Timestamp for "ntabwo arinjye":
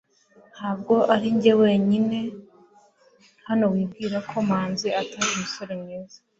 0.53-1.51